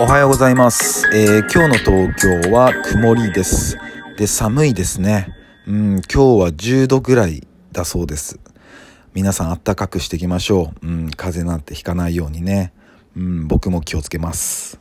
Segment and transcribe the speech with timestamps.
[0.00, 3.78] おはようございます、えー今日の東京は曇りです。
[4.16, 5.28] で、寒いですね。
[5.68, 8.40] うん、今日は10度ぐらいだそうです。
[9.12, 10.86] 皆さん暖かくしていきましょう。
[10.86, 12.72] うん、風邪なんてひかないようにね。
[13.16, 14.80] うん、僕も気をつけます。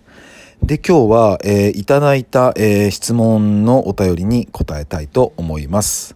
[0.63, 6.16] で、今日は、えーいただいた、えー質問のお便りに答えたいと思います。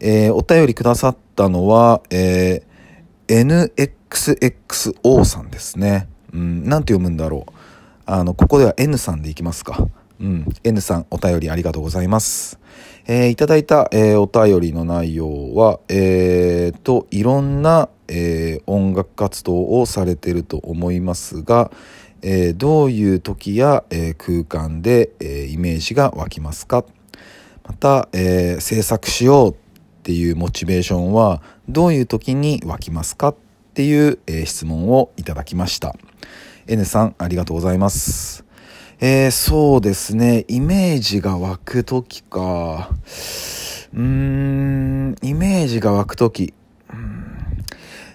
[0.00, 2.74] えーお便りくださったのは、えー
[3.26, 6.08] NXXO さんですね。
[6.34, 7.63] うん、なんて読むんだろう。
[8.06, 9.88] あの、ここでは N さんでいきますか。
[10.20, 10.46] うん。
[10.62, 12.58] N さん、お便りありがとうございます。
[13.06, 21.70] えーいただいた、えーお便りの内容は、えーと、いろんな、えー音楽活動をされていると思いますが、
[22.22, 26.84] えーどういう時や、えー空間で、えイメージが湧きますか
[27.66, 29.54] また、え制作しようっ
[30.02, 31.40] ていうモチベーションは
[31.70, 33.36] どういう時に湧きますかっ
[33.72, 35.96] ていう、え質問をいただきました。
[36.66, 38.44] N さん、ありがとうございます。
[38.98, 42.88] えーそうですね、イメージが湧く時か。
[43.92, 46.54] うーん、イメージが湧く時。
[46.90, 47.24] うん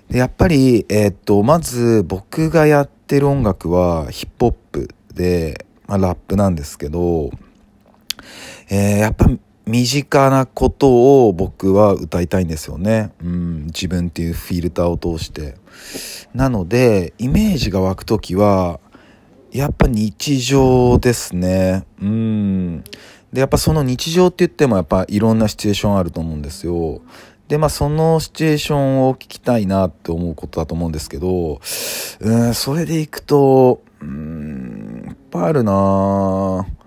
[0.10, 7.30] でやっぱり、えーっと、まず僕がやってる音楽はヒップホップで、まあ、ラップなんですけど、
[8.72, 9.30] えーやっぱ
[9.70, 13.12] 身近なことを僕は歌いたいんですよね。
[13.24, 15.58] うん、自分っていうフィルターを通して。
[16.34, 18.80] なので、イメージが湧くときは、
[19.52, 21.86] やっぱ日常ですね。
[22.02, 22.84] うん。
[23.32, 27.02] で、やっぱその日常って言ってもやっぱいろんなシチュエーションあると思うんですよ。
[27.48, 31.62] で、まあそのシチュエーションを聞きたいなって思うことだと思うんですけど、
[32.22, 36.79] うん、それでいくと、うん、いっぱいあるなぁ。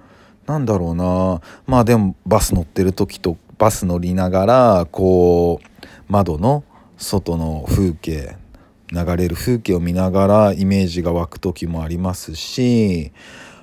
[0.47, 1.41] なんだろうな。
[1.67, 6.65] まあでもバス乗ってる時とバス乗りながらこう窓の
[6.97, 8.37] 外の風景
[8.91, 13.13] 流れる風景を見ながらイメージが湧く時もありますし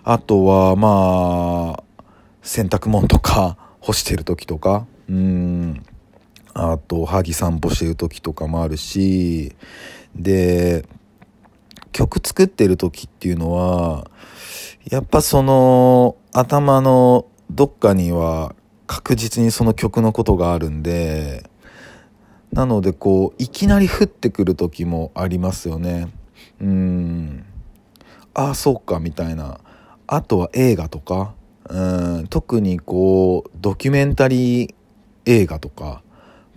[0.03, 2.03] あとはまあ
[2.41, 5.83] 洗濯物とか干してる時とかうん。
[6.53, 9.55] あと萩散歩してる時とかもあるし
[10.15, 10.85] で
[11.91, 14.09] 曲作ってる時っていうのは
[14.89, 18.55] やっぱその頭のどっかには
[18.87, 21.49] 確実にその曲のことがあるんで
[22.51, 26.09] なのでこういきなり降ってくる時もありますよね。
[26.59, 27.45] うん。
[28.33, 29.59] ああそうかみたいな。
[30.07, 31.35] あとは映画とか。
[31.69, 31.79] う
[32.21, 32.27] ん。
[32.27, 34.75] 特にこうドキュメンタリー
[35.25, 36.01] 映画とか。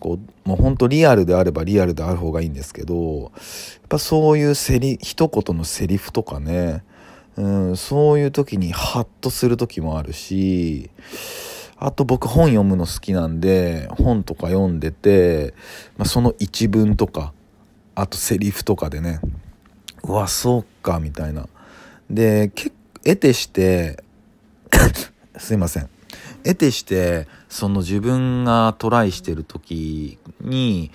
[0.03, 3.31] こうもうほんとリアルであればリアルである方がいいんですけどやっ
[3.89, 6.83] ぱそういうセリ一言のセリフとかね
[7.37, 10.91] うん、そういう時にハッとする時もあるし、
[11.79, 15.55] あと僕本読むの好きなんで、本とか読んでて、
[15.97, 17.33] まあ、その一文とか、
[17.95, 19.21] あとセリフとかでね、
[20.05, 21.49] うわ、そうか、みたいな。
[22.11, 22.53] で、
[23.03, 24.03] 得てして、
[25.39, 25.89] すいません。
[26.45, 30.91] 得てして、その自分がトライしてる時に、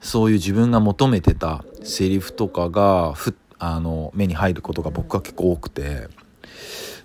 [0.00, 6.08] そういう自分が求めてたセリフとかがふあの目に入ることが僕は結構多くて、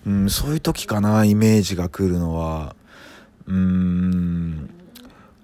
[0.05, 2.75] うん、そういう時かなイメージが来るのは。
[3.45, 4.69] うーん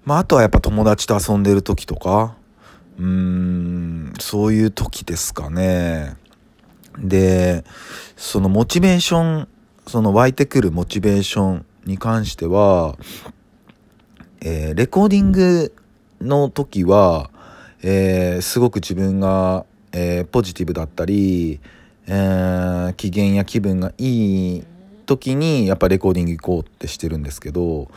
[0.03, 2.35] まああとはやっぱ友達と遊んでる時とか。
[2.97, 6.15] うーんそういう時ですかね。
[6.97, 7.63] で
[8.15, 9.47] そのモチベーション
[9.87, 12.97] その湧いてくるモチベーションに関しては、
[14.41, 15.73] えーレコーディング
[16.21, 17.29] の時は、
[17.81, 21.59] えーすごく自分が、えーポジティブだったり、
[22.07, 24.63] えー機嫌や気分がいい
[25.05, 27.89] 時にやっぱレコーディング行こうってしてるんですけど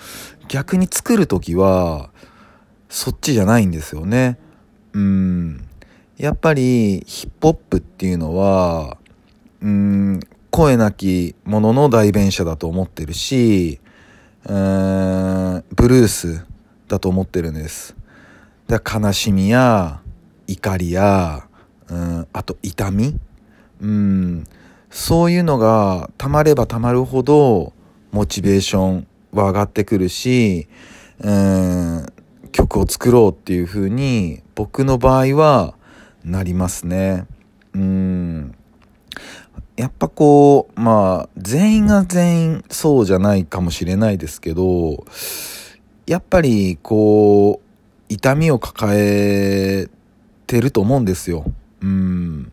[0.48, 2.10] 逆に作る時は
[2.88, 4.38] そっちじゃないんですよね。
[4.92, 5.66] うん
[6.16, 8.96] やっぱりヒップホップっていうのは
[9.60, 10.20] うん
[10.56, 13.78] 声なきものの代弁者だと思ってるし
[14.46, 16.46] うーんブルース
[16.88, 17.94] だと思ってるんです。
[18.66, 20.00] だから悲しみや
[20.46, 21.46] 怒りや、
[21.88, 23.20] うん、あと痛み、
[23.82, 24.46] うん、
[24.88, 27.74] そういうのがたまればたまるほど
[28.10, 30.68] モチベーションは上がってくるし、
[31.18, 32.06] うん、
[32.52, 35.74] 曲を作ろうっていう風に僕の場合は
[36.24, 37.26] なりますね。
[37.74, 38.54] うん
[39.76, 45.04] やっぱこう、まあ、全員が全員そうじゃないかもしれないですけど、
[46.06, 47.66] やっぱりこう、
[48.08, 49.88] 痛みを抱え
[50.46, 51.44] てると思うんですよ。
[51.82, 52.52] うん。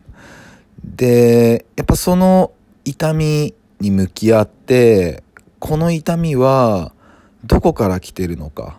[0.84, 2.52] で、やっぱその
[2.84, 5.22] 痛みに向き合って、
[5.58, 6.92] この痛みは
[7.44, 8.78] どこから来てるのか。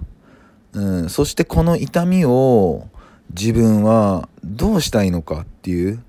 [0.74, 1.10] うん。
[1.10, 2.88] そしてこの痛みを
[3.32, 6.04] 自分はどうしたいのかっていう、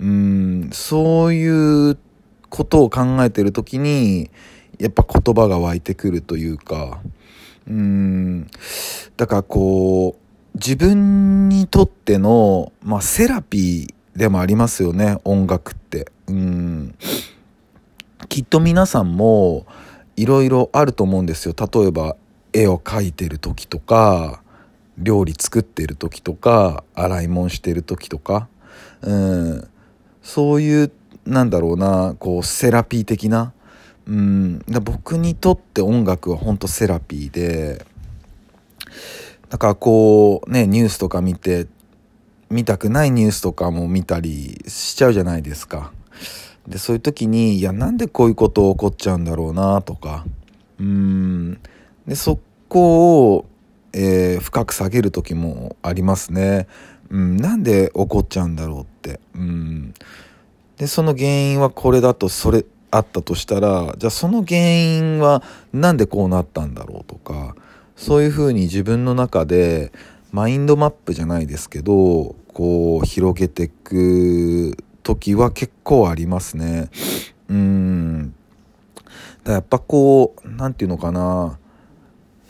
[0.00, 1.98] うん、そういう
[2.48, 4.30] ことを考えてる時に
[4.78, 7.00] やっぱ言葉が湧いてくるというか
[7.68, 8.46] うん
[9.16, 16.10] だからこう自分にとっての、まあ、セラピーでもありますよね音楽って。
[16.26, 16.94] うん。
[18.28, 19.66] きっと皆さんも
[20.16, 21.54] いろいろあると思うんですよ。
[21.56, 22.16] 例えば
[22.52, 24.42] 絵を描いてる時とか
[24.98, 28.48] 料理作ってる時とか洗い物してる時とか。
[29.02, 29.68] うん。
[30.22, 30.92] そういう
[31.26, 33.52] なんだろうなこうセラピー的な？
[34.06, 34.58] うん。
[34.68, 37.84] だ僕にとって音楽は本当セラピーで
[39.48, 41.66] だからこうねニュースとか見て
[42.50, 45.92] 見たくないニュースとかも見たりしちゃうじゃないですか。
[46.66, 50.24] でそういう時にいやなんでこういうこと起こっちゃうんだろうなとか。
[50.78, 51.60] うん。
[52.06, 53.46] でそこを、
[53.92, 56.66] えー、深く下げる時もありますね。
[57.10, 59.20] うん、なんで起こっちゃうんだろうって。
[59.34, 59.94] うん
[60.80, 65.42] でその原因はこれだとそれあったとしたらじゃあその原因は
[65.74, 67.54] 何でこうなったんだろうとか
[67.96, 69.92] そういうふうに自分の中で
[70.32, 76.88] マインドマップじゃないですけどこう広げていく時は結構ありますね。
[77.50, 78.34] うん
[79.44, 81.58] だやっぱこう何て言うのかな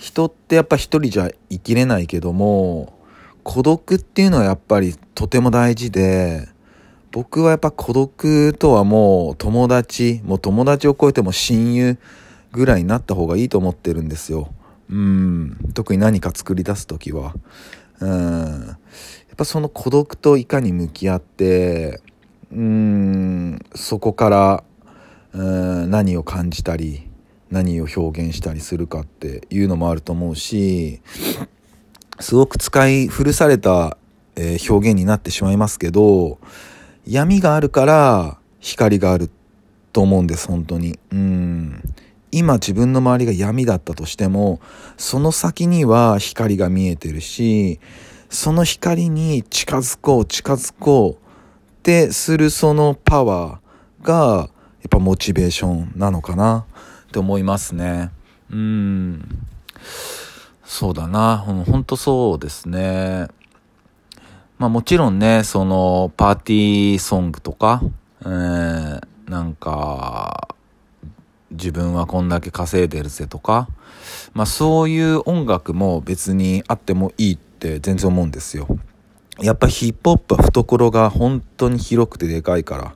[0.00, 2.98] 人ってやっぱ一人じゃ生きれないけども
[3.42, 6.48] 孤独っていうのはやっぱりとても大事で
[7.12, 11.98] 僕はやっぱ孤独とはもう友達、もう友達を超えても親友
[12.52, 14.54] ぐらいになった方がいいと思ってるんですよ。
[14.88, 15.58] うん。
[15.74, 17.34] 特に何か作り出す時は。
[17.98, 18.66] うん。
[18.68, 22.00] やっぱその孤独といかに向き合って、
[22.52, 24.64] うん、そこから、
[25.32, 27.09] うん何を感じたり、
[27.50, 31.00] 何を表現したりするかっていうのもあると思うし、
[32.20, 33.96] すごく使い古された、
[34.36, 36.38] えー、表現になってしまいますけど、
[37.06, 39.30] 闇があるから光がある
[39.92, 40.98] と思うんです本当に。
[41.12, 41.82] うん。
[42.32, 44.60] 今自分の周りが闇だったとしても
[44.96, 47.80] その先には光が見えてるし
[48.28, 51.30] その光に近づこう近づこう
[51.80, 54.48] ってするそのパワーが
[54.80, 56.66] やっぱモチベーションなのかな。
[57.10, 58.12] って思いますね。
[58.52, 59.28] うん。
[60.64, 61.38] そうだな。
[61.38, 63.26] ほんとそうですね。
[64.58, 67.82] まあもちろんね、そのパーティーソングとか、
[68.22, 70.54] えー、なんか、
[71.50, 73.68] 自分はこんだけ稼いでるぜとか、
[74.32, 78.68] まあそういう音楽も別にあってもいいって全然思うんですよ。
[79.40, 82.94] やっぱヒップホップは懐が本当に広くてでかいから、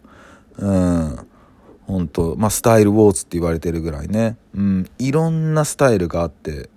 [0.59, 1.27] うん、
[1.87, 6.71] 本当まあスタイルウォーズって言われてるぐらいね、うん、いろんなスタイルがあって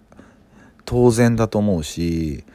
[0.86, 2.46] 当然だと思うし、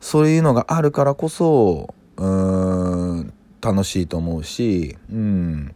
[0.00, 5.74] そういうのがあるからこそ、うん、楽しいと思うし、うん。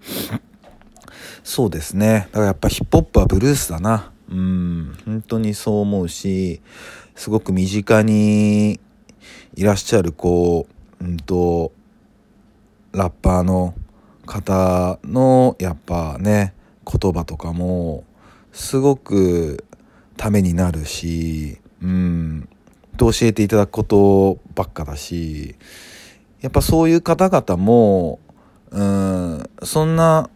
[1.42, 2.28] そうですね。
[2.30, 4.12] だからやっぱヒップホップはブルースだな。
[4.30, 6.60] うん、本当にそう思うし、
[7.16, 8.78] すごく身近に
[9.56, 10.68] いらっしゃる、こ
[11.00, 11.72] う、うんと、
[12.92, 13.74] ラッパーの
[14.28, 16.54] 方の、やっぱね、
[16.84, 18.04] 言葉とかも、
[18.52, 19.64] すごく
[20.16, 22.48] ためになるし、うん、
[22.98, 25.54] と教えていただくことばっかだし
[26.40, 28.18] やっぱそういう方々も
[28.70, 30.28] うんそんな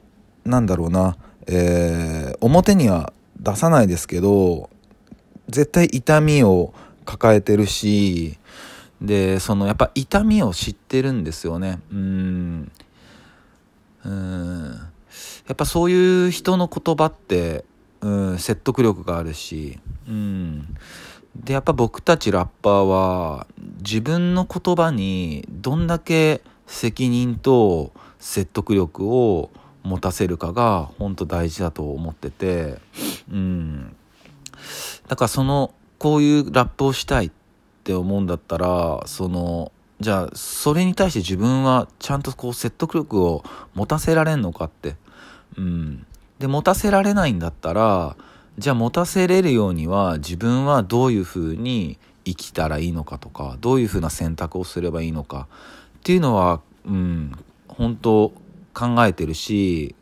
[0.45, 1.17] なんだろうな、
[1.49, 4.71] えー、表には出さないですけど
[5.49, 6.73] 絶対痛みを
[7.05, 8.39] 抱えてるし
[9.01, 11.81] でそのやっぱ痛みを知ってるんですよね。
[11.91, 12.71] うん。
[14.05, 14.93] うん。
[15.47, 17.65] やっぱそういう人の言葉って
[18.01, 19.79] うん説得力があるし
[20.09, 20.77] うん。
[21.37, 23.47] でやっぱ僕たちラッパーは
[23.79, 29.51] 自分の言葉にどんだけ責任と説得力を
[29.83, 32.79] 持たせるかが本当大事だと思ってて
[33.31, 33.97] うん。
[35.09, 37.31] だからそのこういうラップをしたいっ
[37.85, 43.45] て思うんだったらそのじゃあそれに対して自分はちゃんとこう説得力を
[43.75, 44.97] 持たせられんのかって。
[45.57, 46.07] うん。
[46.41, 48.17] で持たせられないんだったら
[48.59, 55.47] じゃあ持たせれるようには自分はどういうふうに生きたらいいのかとかどういうふうな選択をすればいいのか。
[55.99, 57.33] っていうのはうん
[57.69, 58.33] 本当
[58.75, 59.95] 考えてるし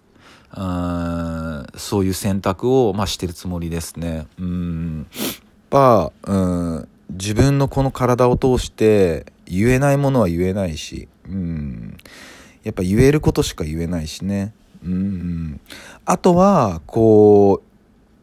[0.56, 4.26] うんそういう選択を、まあ、してるつもりですね。
[4.38, 5.06] うん。
[5.12, 5.32] やっ
[5.68, 11.96] ぱうん自分のこの体を通して言えないものは言えないし、うん、
[12.62, 14.52] やっぱ言えることしか言えないしね。
[14.84, 15.60] うん、
[16.06, 17.70] あとはこう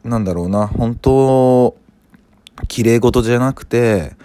[0.08, 1.76] なんだろうな、本当、
[2.68, 4.16] 綺麗事じゃなくて、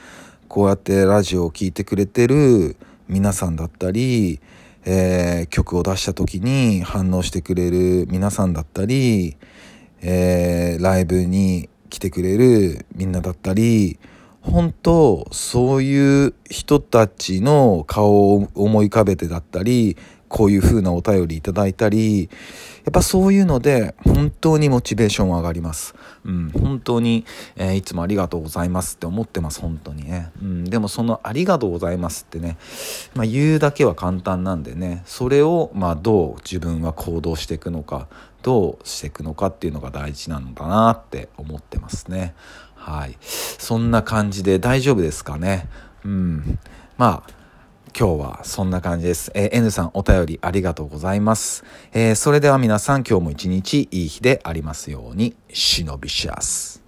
[0.48, 2.76] こうやってラジオを聴いてくれてる
[3.08, 4.40] 皆さんだったり、
[4.84, 9.36] えー、曲を出した時に反応してくれる皆さんだったり、
[10.02, 13.98] えー、ライブに来てくれるみんなだったり、
[14.42, 19.96] 本当そういう人たちの顔を思い浮かべてだったり、
[20.32, 22.28] こういう風なお便りいただいたり、や
[22.88, 25.94] っぱそういうので本当にモチベーション上がります。
[26.24, 30.32] うん、本当に、えー、いつもありがとうございますって思ってます、本当にね。
[30.40, 32.56] うん、でもそのありがとうございますってね、
[33.14, 38.08] まあ、言うだけは簡単なんでね、それをまあどう自分は行動していくのか、
[38.42, 42.34] どうしていくのかっていうのが大事なのかなって思ってますね。
[42.74, 43.18] はい。
[43.20, 45.68] そんな感じで大丈夫ですかね。
[46.06, 46.58] うん。
[46.96, 47.41] まあ、
[47.98, 49.30] 今日はそんな感じです。
[49.34, 51.64] えー、N さんお便りありがとうございます。
[51.92, 56.81] えー、それでは皆さん今日も一日いい日でありますように、忍びしやす。